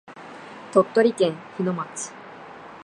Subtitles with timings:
[0.71, 2.11] 鳥取県日野町